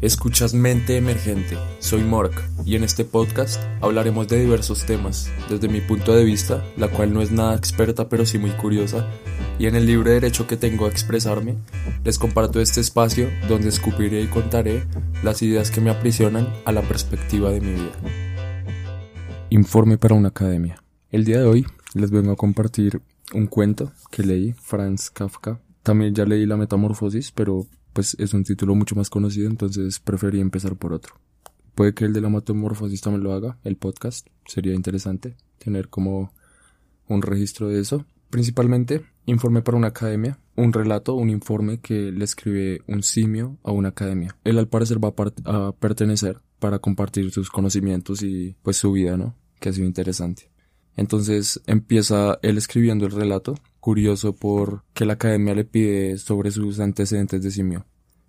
[0.00, 2.32] Escuchas Mente Emergente, soy Mork
[2.64, 7.12] y en este podcast hablaremos de diversos temas, desde mi punto de vista, la cual
[7.12, 9.08] no es nada experta pero sí muy curiosa,
[9.58, 11.56] y en el libre derecho que tengo a expresarme,
[12.04, 14.84] les comparto este espacio donde escupiré y contaré
[15.24, 17.96] las ideas que me aprisionan a la perspectiva de mi vida.
[19.50, 20.80] Informe para una academia.
[21.10, 23.02] El día de hoy les vengo a compartir
[23.34, 25.58] un cuento que leí, Franz Kafka.
[25.82, 27.66] También ya leí La Metamorfosis, pero
[27.98, 31.14] pues es un título mucho más conocido, entonces preferí empezar por otro.
[31.74, 36.32] Puede que el de la metamorfosis también lo haga, el podcast, sería interesante tener como
[37.08, 38.06] un registro de eso.
[38.30, 43.72] Principalmente, informe para una academia, un relato, un informe que le escribe un simio a
[43.72, 44.36] una academia.
[44.44, 45.12] Él al parecer va
[45.44, 49.34] a, a pertenecer para compartir sus conocimientos y pues su vida, ¿no?
[49.58, 50.52] Que ha sido interesante.
[50.94, 53.56] Entonces empieza él escribiendo el relato,
[53.88, 57.86] curioso por que la academia le pide sobre sus antecedentes de simio.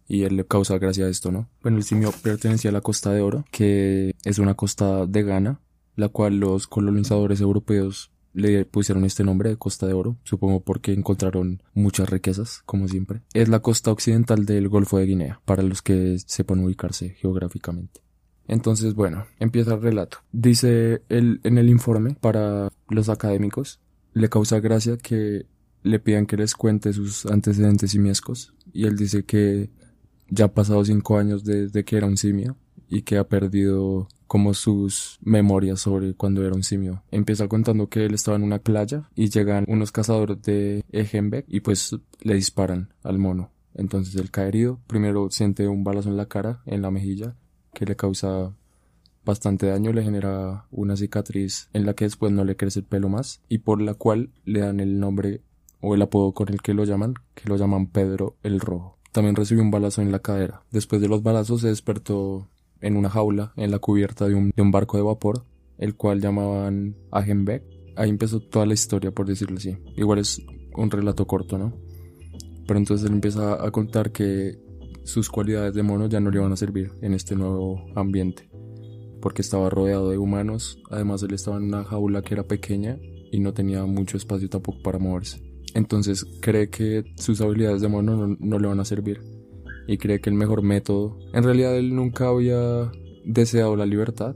[0.07, 1.49] Y él le causa gracia a esto, ¿no?
[1.61, 5.59] Bueno, el simio pertenecía a la Costa de Oro, que es una costa de Ghana,
[5.97, 10.93] la cual los colonizadores europeos le pusieron este nombre de Costa de Oro, supongo porque
[10.93, 13.23] encontraron muchas riquezas, como siempre.
[13.33, 17.99] Es la costa occidental del Golfo de Guinea, para los que sepan ubicarse geográficamente.
[18.47, 20.19] Entonces, bueno, empieza el relato.
[20.31, 23.81] Dice él en el informe para los académicos,
[24.13, 25.45] le causa gracia que
[25.83, 29.69] le pidan que les cuente sus antecedentes simiescos y él dice que
[30.29, 34.53] ya ha pasado cinco años desde que era un simio y que ha perdido como
[34.53, 37.03] sus memorias sobre cuando era un simio.
[37.11, 41.61] Empieza contando que él estaba en una playa y llegan unos cazadores de Ejenbeck y
[41.61, 43.51] pues le disparan al mono.
[43.73, 47.35] Entonces él cae herido, primero siente un balazo en la cara, en la mejilla,
[47.73, 48.53] que le causa
[49.25, 53.09] bastante daño, le genera una cicatriz en la que después no le crece el pelo
[53.09, 55.41] más y por la cual le dan el nombre
[55.81, 58.97] o el apodo con el que lo llaman, que lo llaman Pedro el Rojo.
[59.11, 60.63] También recibió un balazo en la cadera.
[60.71, 62.47] Después de los balazos se despertó
[62.81, 65.45] en una jaula en la cubierta de un, barco de vapor,
[65.77, 67.63] el cual llamaban Agenbeck.
[67.95, 69.77] Ahí empezó toda la historia, por decirlo así.
[69.95, 70.41] Igual es
[70.75, 71.73] un relato corto, ¿no?
[72.67, 74.59] Pero entonces él empieza a contar que
[75.03, 78.47] sus cualidades de mono ya no le iban a servir en este nuevo ambiente,
[79.21, 82.99] porque estaba rodeado de humanos, además él estaba en una jaula que era pequeña
[83.31, 85.48] y no tenía mucho espacio tampoco para moverse.
[85.73, 89.21] Entonces cree que sus habilidades de mono no, le van a servir
[89.87, 92.91] y cree que el mejor método, en realidad él nunca había
[93.25, 94.35] deseado la libertad,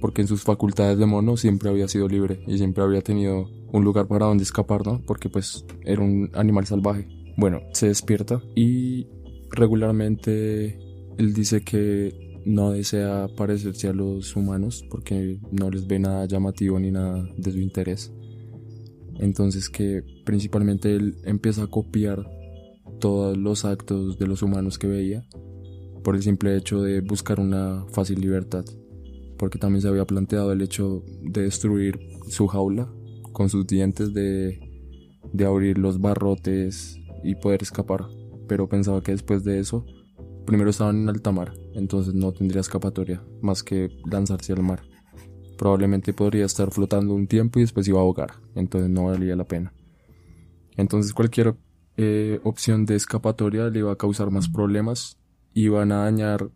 [0.00, 3.84] porque en sus facultades de mono siempre había sido libre y siempre había tenido un
[3.84, 5.02] lugar para donde escapar, ¿no?
[5.06, 7.08] Porque pues era un animal salvaje.
[7.36, 9.06] Bueno, se despierta y
[9.50, 10.78] regularmente
[11.18, 16.78] él dice que no desea parecerse a los humanos porque no les ve nada llamativo
[16.78, 18.12] ni nada de su interés.
[19.18, 22.24] Entonces que principalmente él empieza a copiar
[23.00, 25.26] todos los actos de los humanos que veía
[26.02, 28.64] por el simple hecho de buscar una fácil libertad.
[29.38, 31.98] Porque también se había planteado el hecho de destruir
[32.28, 32.92] su jaula
[33.32, 34.60] con sus dientes, de,
[35.32, 38.06] de abrir los barrotes y poder escapar
[38.46, 39.84] pero pensaba que después de eso,
[40.46, 44.82] primero estaban en alta mar, entonces no tendría escapatoria más que lanzarse al mar.
[45.56, 49.44] Probablemente podría estar flotando un tiempo y después iba a ahogar, entonces no valía la
[49.44, 49.72] pena.
[50.76, 51.54] Entonces cualquier
[51.96, 55.18] eh, opción de escapatoria le iba a causar más problemas,
[55.54, 56.50] iban a dañar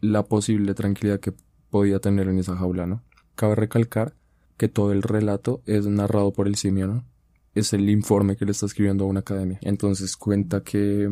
[0.00, 1.32] la posible tranquilidad que
[1.70, 3.02] podía tener en esa jaula, ¿no?
[3.34, 4.14] Cabe recalcar
[4.56, 7.12] que todo el relato es narrado por el simio, ¿no?
[7.54, 9.58] es el informe que le está escribiendo a una academia.
[9.62, 11.08] Entonces cuenta que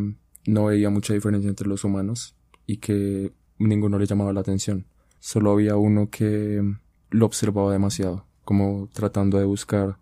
[0.47, 2.35] no veía mucha diferencia entre los humanos
[2.67, 4.87] y que ninguno le llamaba la atención.
[5.19, 6.63] Solo había uno que
[7.11, 9.99] lo observaba demasiado, como tratando de buscar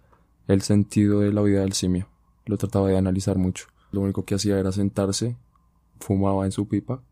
[0.47, 2.09] el sentido de la vida del simio.
[2.47, 3.67] Lo trataba de analizar mucho.
[3.93, 5.37] Lo único que hacía era sentarse,
[6.01, 7.03] fumaba en su pipa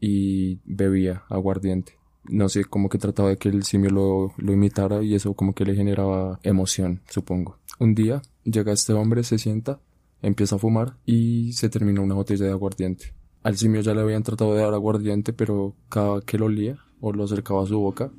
[0.00, 5.02] y bebía aguardiente no sé, como que trataba de que el simio lo, lo, imitara
[5.02, 7.58] y eso como que le generaba emoción, supongo.
[7.78, 9.80] Un día llega este hombre, se sienta,
[10.20, 13.14] empieza a fumar y se termina una botella de aguardiente.
[13.42, 17.12] Al simio ya le habían tratado de dar aguardiente, pero cada que lo olía o
[17.12, 18.12] lo acercaba a su boca,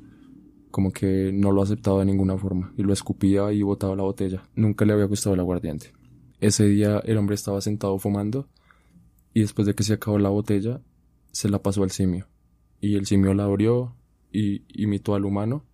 [0.74, 4.42] como que no lo aceptaba de ninguna forma y lo escupía y botaba la botella.
[4.56, 5.92] Nunca le había gustado el aguardiente.
[6.40, 8.48] Ese día el hombre estaba sentado fumando
[9.32, 10.80] y después de que se acabó la botella,
[11.30, 12.26] se la pasó al simio
[12.80, 13.94] y el simio la abrió
[14.32, 15.64] y imitó al humano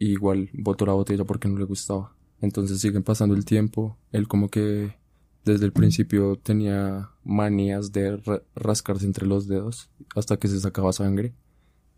[0.00, 2.16] igual botó la botella porque no le gustaba.
[2.40, 4.96] Entonces siguen pasando el tiempo, él como que
[5.44, 8.20] desde el principio tenía manías de
[8.56, 11.36] rascarse entre los dedos hasta que se sacaba sangre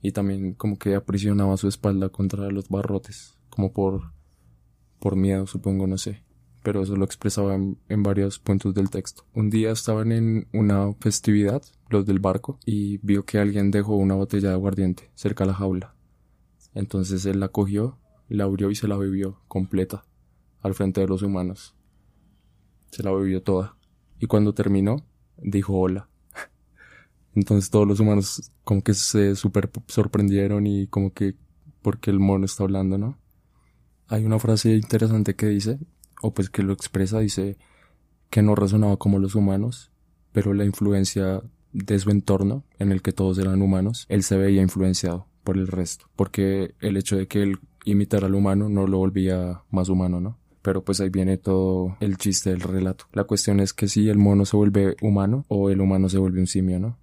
[0.04, 4.12] y también como que aprisionaba su espalda contra los barrotes, como por
[4.98, 6.22] por miedo, supongo, no sé.
[6.62, 9.24] pero eso lo expresaba en, varios puntos del texto.
[9.34, 14.14] Un día estaban en una festividad, los del barco, y vio que alguien dejó una
[14.14, 15.94] botella de aguardiente cerca de la jaula.
[16.74, 17.98] Entonces él la cogió,
[18.28, 20.04] la abrió y se la bebió completa,
[20.60, 21.74] al frente de los humanos.
[22.90, 23.78] Se la bebió toda.
[24.18, 24.96] Y cuando terminó,
[25.38, 26.10] dijo hola.
[27.34, 31.34] Entonces todos los humanos como que se super sorprendieron y como que
[31.82, 33.18] porque el mono está hablando, ¿no?
[34.08, 35.78] Hay una frase interesante que dice,
[36.22, 37.58] o pues que lo expresa, dice
[38.30, 39.92] que no razonaba como los humanos,
[40.32, 41.42] pero la influencia
[41.72, 45.66] de su entorno, en el que todos eran humanos, él se veía influenciado por el
[45.66, 50.20] resto, porque el hecho de que él imitara al humano no lo volvía más humano,
[50.20, 50.38] ¿no?
[50.62, 53.04] Pero pues ahí viene todo el chiste del relato.
[53.12, 56.40] La cuestión es que si el mono se vuelve humano o el humano se vuelve
[56.40, 56.98] un simio, ¿no?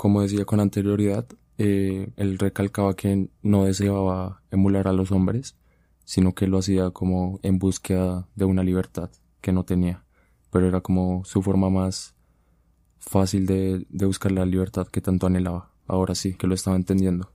[0.00, 1.26] Como decía con anterioridad,
[1.58, 5.58] eh, él recalcaba que no deseaba emular a los hombres,
[6.06, 9.10] sino que lo hacía como en búsqueda de una libertad
[9.42, 10.06] que no tenía,
[10.50, 12.14] pero era como su forma más
[12.98, 15.70] fácil de, de buscar la libertad que tanto anhelaba.
[15.86, 17.30] Ahora sí, que lo estaba entendiendo.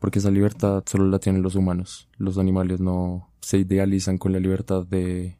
[0.00, 2.08] Porque esa libertad solo la tienen los humanos.
[2.16, 5.38] Los animales no se idealizan con la libertad de,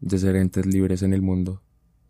[0.00, 1.60] de ser entes libres en el mundo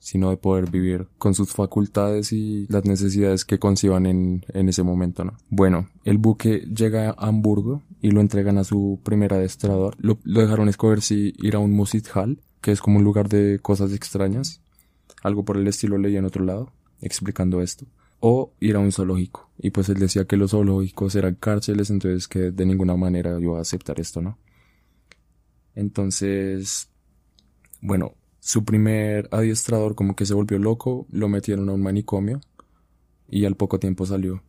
[0.07, 4.85] sino de poder vivir con sus facultades y las necesidades que conciban en, en ese
[4.85, 5.37] momento, ¿no?
[5.49, 9.97] Bueno, el buque llega a Hamburgo y lo entregan a su primer adestrador.
[9.99, 11.77] Lo, dejaron escoger si ir a un
[12.15, 14.61] Hall, que es como un lugar de cosas extrañas.
[15.25, 17.85] Algo por el estilo leí en otro lado, explicando esto.
[18.21, 19.51] O ir a un zoológico.
[19.59, 23.59] Y pues él decía que los zoológicos eran cárceles, entonces que de ninguna manera iba
[23.59, 24.39] a aceptar esto, ¿no?
[25.75, 26.91] Entonces,
[27.81, 28.15] bueno,
[28.47, 32.41] su primer adiestrador como que se volvió loco, lo metieron a un manicomio
[33.29, 34.45] y al poco tiempo salió.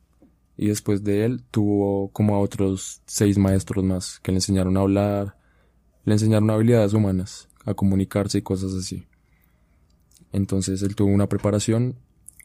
[0.55, 4.81] Y después de él tuvo como a otros seis maestros más que le enseñaron a
[4.81, 5.35] hablar,
[6.05, 9.07] le enseñaron habilidades humanas, a comunicarse y cosas así.
[10.31, 11.95] Entonces él tuvo una preparación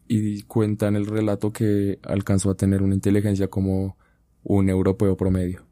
[0.08, 3.98] y cuenta en el relato que alcanzó a tener una inteligencia como
[4.42, 5.66] un europeo promedio.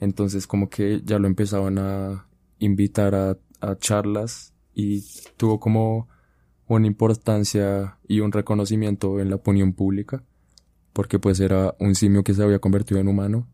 [0.00, 2.28] Entonces como que ya lo empezaban a
[2.58, 5.04] invitar a, a charlas y
[5.36, 6.06] tuvo como
[6.68, 10.22] una importancia y un reconocimiento en la opinión pública,
[10.92, 13.48] porque pues era un simio que se había convertido en humano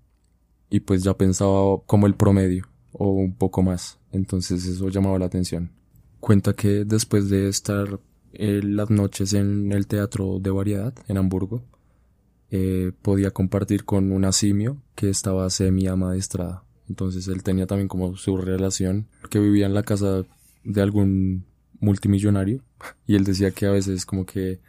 [0.69, 5.25] y pues ya pensaba como el promedio o un poco más, entonces eso llamaba la
[5.25, 5.73] atención.
[6.21, 8.00] Cuenta que después de estar
[8.35, 11.65] eh, las noches en el teatro de variedad en Hamburgo,
[12.50, 16.65] eh, podía compartir con una simio que estaba semi amaestrada.
[16.87, 20.25] Entonces él tenía también como su relación, que vivía en la casa
[20.64, 21.46] de algún
[21.81, 22.62] multimillonario
[23.06, 24.61] y él decía que a veces como que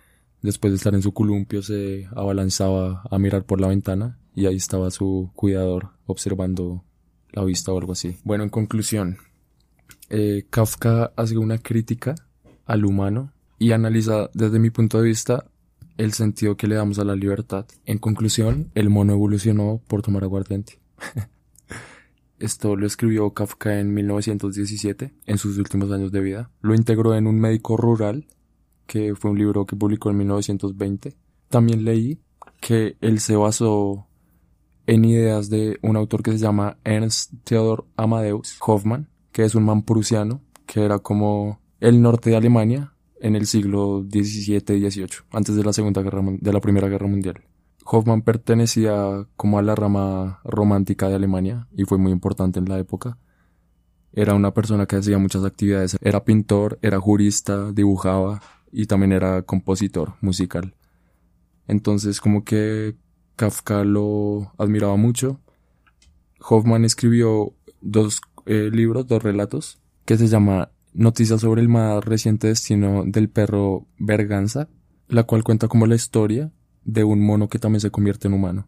[0.42, 4.58] después de estar en su columpio se abalanzaba a mirar por la ventana y ahí
[4.58, 6.84] estaba su cuidador observando
[7.32, 8.18] la vista o algo así.
[8.24, 9.18] Bueno, en conclusión,
[10.10, 12.16] eh, Kafka hace una crítica
[12.66, 15.46] al humano y analiza desde mi punto de vista
[15.98, 17.66] el sentido que le damos a la libertad.
[17.86, 20.80] En conclusión, el mono evolucionó por tomar aguardiente.
[22.40, 26.50] Esto lo escribió Kafka en 1917, en sus últimos años de vida.
[26.62, 28.28] Lo integró en Un médico rural,
[28.88, 31.16] que fue un libro que publicó en 1920.
[31.50, 32.20] También leí
[32.60, 34.08] que él se basó
[34.88, 39.64] en ideas de un autor que se llama Ernst Theodor Amadeus Hoffmann, que es un
[39.64, 45.08] man prusiano, que era como el norte de Alemania en el siglo XVII y XVIII,
[45.32, 47.42] antes de la Segunda Guerra, de la Primera Guerra Mundial.
[47.88, 52.80] Hoffman pertenecía como a la rama romántica de Alemania y fue muy importante en la
[52.80, 53.20] época.
[54.12, 55.96] Era una persona que hacía muchas actividades.
[56.02, 60.76] Era pintor, era jurista, dibujaba y también era compositor musical.
[61.68, 62.96] Entonces como que
[63.36, 65.40] Kafka lo admiraba mucho.
[66.40, 72.48] Hoffman escribió dos eh, libros, dos relatos, que se llama Noticias sobre el más reciente
[72.48, 74.70] destino del perro Berganza,
[75.08, 76.52] la cual cuenta como la historia
[76.86, 78.68] de un mono que también se convierte en humano.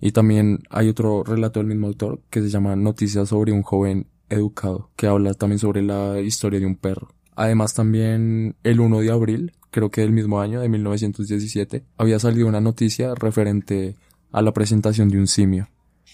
[0.00, 4.08] Y también hay otro relato del mismo autor que se llama Noticias sobre un joven
[4.28, 7.14] educado, que habla también sobre la historia de un perro.
[7.36, 12.46] Además también el 1 de abril, creo que del mismo año, de 1917, había salido
[12.46, 13.96] una noticia referente
[14.32, 15.68] a la presentación de un simio.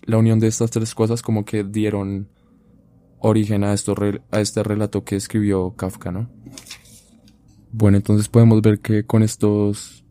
[0.05, 2.29] La unión de estas tres cosas como que dieron
[3.19, 3.95] origen a, esto,
[4.31, 6.31] a este relato que escribió Kafka, ¿no?
[7.73, 10.05] Bueno, entonces podemos ver que con estos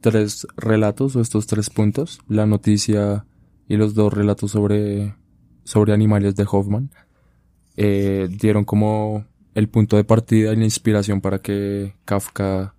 [0.00, 3.26] tres relatos o estos tres puntos, la noticia
[3.68, 5.16] y los dos relatos sobre,
[5.64, 6.90] sobre animales de Hoffman,
[7.76, 12.74] eh, dieron como el punto de partida y la inspiración para que Kafka,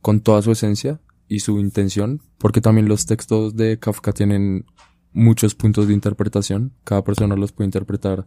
[0.00, 4.64] con toda su esencia y su intención, porque también los textos de Kafka tienen
[5.12, 8.26] muchos puntos de interpretación, cada persona los puede interpretar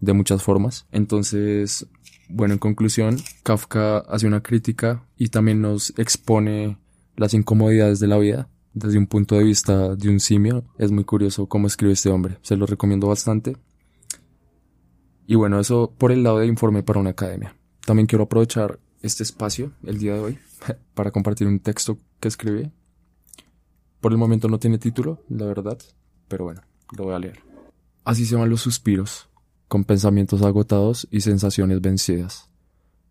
[0.00, 0.86] de muchas formas.
[0.92, 1.86] Entonces,
[2.28, 6.78] bueno, en conclusión, Kafka hace una crítica y también nos expone
[7.16, 10.64] las incomodidades de la vida desde un punto de vista de un simio.
[10.78, 12.38] Es muy curioso cómo escribe este hombre.
[12.42, 13.56] Se lo recomiendo bastante.
[15.26, 17.56] Y bueno, eso por el lado de informe para una academia.
[17.84, 20.38] También quiero aprovechar este espacio el día de hoy
[20.94, 22.70] para compartir un texto que escribí.
[24.00, 25.78] Por el momento no tiene título, la verdad,
[26.26, 26.62] pero bueno,
[26.96, 27.40] lo voy a leer.
[28.04, 29.28] Así se van los suspiros,
[29.68, 32.49] con pensamientos agotados y sensaciones vencidas,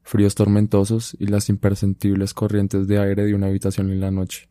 [0.10, 4.50] fríos tormentosos y las imperceptibles corrientes de aire de una habitación en la noche,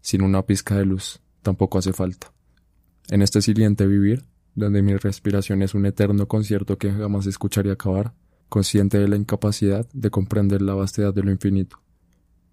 [0.00, 2.32] sin una pizca de luz, tampoco hace falta.
[3.08, 4.22] En este siliente vivir,
[4.54, 8.14] donde mi respiración es un eterno concierto que jamás escucharía acabar,
[8.48, 11.82] consciente de la incapacidad de comprender la vastedad de lo infinito,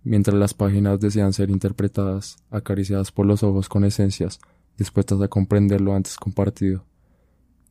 [0.04, 4.40] mientras las páginas desean ser interpretadas, acariciadas por los ojos con esencias,
[4.80, 6.88] dispuestas a comprender lo antes compartido,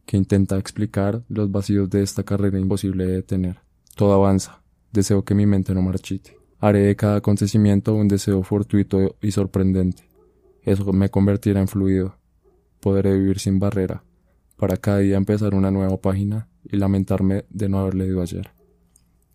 [0.07, 3.59] que intenta explicar los vacíos de esta carrera imposible de detener.
[3.97, 4.60] Todo avanza.
[4.93, 6.37] Deseo que mi mente no marchite.
[6.59, 10.09] Haré de cada acontecimiento un deseo fortuito y sorprendente.
[10.63, 12.17] Eso me convertirá en fluido.
[12.81, 14.05] Podré vivir sin barrera,
[14.57, 18.51] para cada día empezar una nueva página y lamentarme de no haber leído ayer.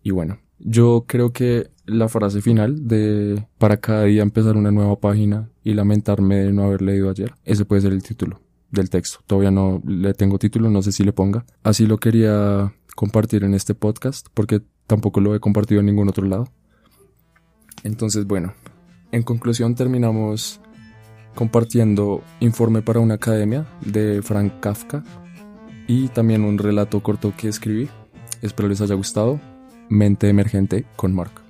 [0.02, 4.98] Y bueno, yo creo que la frase final de para cada día empezar una nueva
[5.00, 9.18] página y lamentarme de no haber leído ayer, ese puede ser el título del texto.
[9.26, 11.44] Todavía no le tengo título, no sé si le ponga.
[11.62, 16.26] Así lo quería compartir en este podcast porque tampoco lo he compartido en ningún otro
[16.26, 16.48] lado.
[17.82, 18.54] Entonces, bueno,
[19.12, 20.60] en conclusión terminamos
[21.34, 25.04] compartiendo Informe para una academia de Frank Kafka
[25.86, 27.88] y también un relato corto que escribí.
[28.42, 29.40] Espero les haya gustado.
[29.88, 31.45] Mente emergente con Mark.